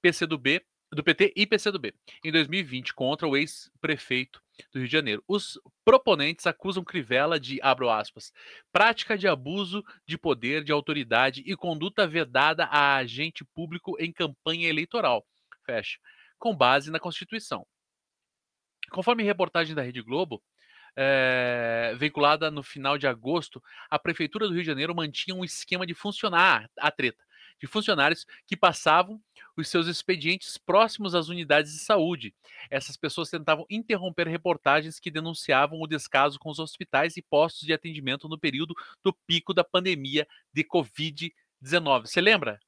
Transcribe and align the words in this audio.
PCdoB 0.00 0.62
do 0.92 1.04
PT 1.04 1.32
e 1.36 1.46
PCdoB, 1.46 1.94
em 2.24 2.32
2020, 2.32 2.94
contra 2.94 3.28
o 3.28 3.36
ex-prefeito 3.36 4.42
do 4.72 4.78
Rio 4.78 4.88
de 4.88 4.92
Janeiro. 4.92 5.24
Os 5.26 5.60
proponentes 5.84 6.46
acusam 6.46 6.84
Crivella 6.84 7.38
de, 7.38 7.60
abro 7.62 7.90
aspas, 7.90 8.32
prática 8.72 9.16
de 9.16 9.28
abuso 9.28 9.84
de 10.06 10.18
poder, 10.18 10.64
de 10.64 10.72
autoridade 10.72 11.42
e 11.46 11.56
conduta 11.56 12.06
vedada 12.06 12.64
a 12.64 12.96
agente 12.96 13.44
público 13.44 13.96
em 13.98 14.12
campanha 14.12 14.68
eleitoral, 14.68 15.26
fecha, 15.64 15.98
com 16.38 16.54
base 16.54 16.90
na 16.90 17.00
Constituição. 17.00 17.66
Conforme 18.90 19.22
reportagem 19.22 19.74
da 19.74 19.82
Rede 19.82 20.02
Globo, 20.02 20.42
é, 20.96 21.94
veiculada 21.96 22.50
no 22.50 22.62
final 22.62 22.98
de 22.98 23.06
agosto, 23.06 23.62
a 23.88 23.98
Prefeitura 23.98 24.46
do 24.46 24.52
Rio 24.52 24.62
de 24.62 24.66
Janeiro 24.66 24.94
mantinha 24.94 25.34
um 25.34 25.44
esquema 25.44 25.86
de 25.86 25.94
funcionar 25.94 26.68
a 26.78 26.90
treta, 26.90 27.22
de 27.60 27.66
funcionários 27.66 28.26
que 28.46 28.56
passavam 28.56 29.20
os 29.60 29.68
seus 29.68 29.86
expedientes 29.86 30.58
próximos 30.58 31.14
às 31.14 31.28
unidades 31.28 31.72
de 31.72 31.78
saúde. 31.78 32.34
Essas 32.70 32.96
pessoas 32.96 33.30
tentavam 33.30 33.66
interromper 33.70 34.26
reportagens 34.28 34.98
que 34.98 35.10
denunciavam 35.10 35.80
o 35.80 35.86
descaso 35.86 36.38
com 36.38 36.50
os 36.50 36.58
hospitais 36.58 37.16
e 37.16 37.22
postos 37.22 37.66
de 37.66 37.72
atendimento 37.72 38.28
no 38.28 38.38
período 38.38 38.74
do 39.02 39.12
pico 39.26 39.54
da 39.54 39.64
pandemia 39.64 40.26
de 40.52 40.64
Covid-19. 40.64 42.06
Você 42.06 42.20
lembra? 42.20 42.60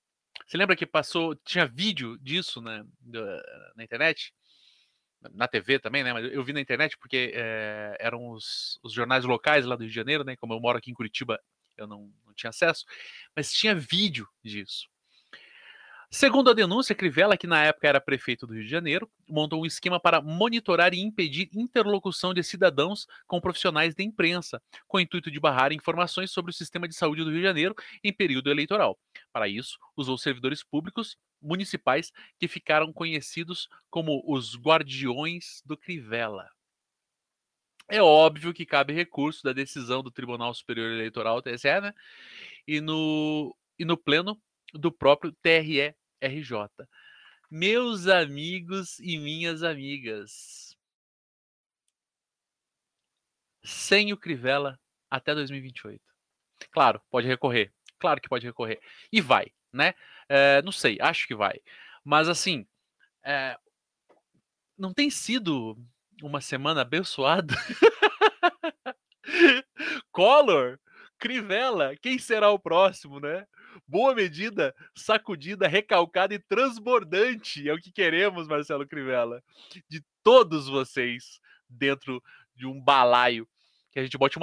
Você 0.47 0.57
lembra 0.57 0.77
que 0.77 0.87
passou, 0.87 1.35
tinha 1.37 1.67
vídeo 1.67 2.19
disso 2.19 2.61
né, 2.61 2.85
na 3.77 3.85
internet? 3.85 4.35
Na 5.35 5.47
TV 5.47 5.79
também, 5.79 6.03
né? 6.03 6.13
Mas 6.13 6.33
eu 6.33 6.43
vi 6.43 6.53
na 6.53 6.61
internet 6.61 6.99
porque 6.99 7.33
é, 7.35 7.97
eram 8.01 8.31
os, 8.31 8.79
os, 8.83 8.93
jornais 8.93 9.25
locais 9.25 9.65
lá 9.65 9.77
do 9.77 9.83
Rio 9.83 9.89
de 9.89 9.95
Janeiro, 9.95 10.25
né? 10.25 10.35
Como 10.35 10.53
eu 10.53 10.61
moro 10.61 10.79
aqui 10.79 10.91
em 10.91 10.95
Curitiba, 10.95 11.41
eu 11.77 11.87
não, 11.87 12.13
não 12.27 12.35
tinha 12.35 12.51
acesso, 12.51 12.85
mas 13.35 13.53
tinha 13.53 13.75
vídeo 13.75 14.29
disso. 14.43 14.89
Segundo 16.15 16.51
a 16.51 16.53
denúncia, 16.53 16.95
Crivella, 16.95 17.39
que 17.39 17.47
na 17.47 17.65
época 17.65 17.89
era 17.89 17.99
prefeito 17.99 18.47
do 18.47 18.53
Rio 18.53 18.65
de 18.65 18.69
Janeiro, 18.69 19.11
montou 19.27 19.63
um 19.63 19.65
esquema 19.65 19.99
para 19.99 20.21
monitorar 20.21 20.93
e 20.93 21.01
impedir 21.01 21.49
interlocução 21.55 22.35
de 22.35 22.43
cidadãos 22.43 23.07
com 23.27 23.41
profissionais 23.41 23.95
da 23.95 24.03
imprensa, 24.03 24.63
com 24.87 24.99
o 24.99 25.01
intuito 25.01 25.31
de 25.31 25.41
barrar 25.41 25.73
informações 25.73 26.31
sobre 26.31 26.51
o 26.51 26.55
sistema 26.55 26.87
de 26.87 26.95
saúde 26.95 27.25
do 27.25 27.31
Rio 27.31 27.39
de 27.39 27.47
Janeiro 27.47 27.75
em 28.05 28.13
período 28.13 28.51
eleitoral. 28.51 28.99
Para 29.33 29.49
isso, 29.49 29.79
usou 29.97 30.19
servidores 30.19 30.63
públicos 30.63 31.17
municipais 31.41 32.13
que 32.39 32.47
ficaram 32.47 32.93
conhecidos 32.93 33.67
como 33.89 34.23
os 34.27 34.55
guardiões 34.55 35.63
do 35.65 35.79
Crivella. 35.79 36.47
É 37.89 38.03
óbvio 38.03 38.53
que 38.53 38.67
cabe 38.67 38.93
recurso 38.93 39.43
da 39.43 39.55
decisão 39.55 40.03
do 40.03 40.11
Tribunal 40.11 40.53
Superior 40.53 40.93
Eleitoral, 40.93 41.41
TSE, 41.41 41.81
né? 41.81 41.95
E 42.69 42.83
no, 42.83 43.57
e 43.79 43.85
no 43.87 43.97
pleno 43.97 44.39
do 44.75 44.93
próprio 44.93 45.33
TRE 45.43 45.95
RJ. 46.23 46.69
Meus 47.51 48.07
amigos 48.07 48.99
e 49.01 49.19
minhas 49.19 49.63
amigas. 49.63 50.77
Sem 53.65 54.13
o 54.13 54.17
Crivella 54.17 54.79
até 55.11 55.35
2028. 55.35 56.01
Claro, 56.71 57.03
pode 57.11 57.27
recorrer. 57.27 57.73
Claro 57.99 58.21
que 58.21 58.29
pode 58.29 58.47
recorrer. 58.47 58.81
E 59.13 59.21
vai, 59.21 59.53
né? 59.73 59.95
É, 60.29 60.63
não 60.63 60.73
sei, 60.73 60.97
acho 61.01 61.27
que 61.27 61.35
vai. 61.35 61.61
Mas 62.05 62.29
assim, 62.29 62.67
é, 63.23 63.57
não 64.77 64.93
tem 64.93 65.11
sido 65.11 65.77
uma 66.23 66.41
semana 66.41 66.81
abençoada? 66.83 67.55
Collor, 70.11 70.79
Crivella, 71.19 71.95
quem 71.97 72.19
será 72.19 72.51
o 72.51 72.59
próximo, 72.59 73.21
né? 73.21 73.47
Boa 73.87 74.15
medida, 74.15 74.75
sacudida, 74.95 75.69
recalcada 75.69 76.35
e 76.35 76.39
transbordante. 76.39 77.69
É 77.69 77.73
o 77.73 77.79
que 77.79 77.93
queremos, 77.93 78.47
Marcelo 78.49 78.87
Crivella. 78.87 79.43
De 79.89 80.03
todos 80.23 80.69
vocês 80.69 81.41
dentro 81.69 82.23
de 82.55 82.67
um 82.67 82.81
balaio. 82.81 83.49
Que 83.91 84.01
a 84.01 84.03
gente 84.03 84.17
bote 84.17 84.39
uma 84.39 84.41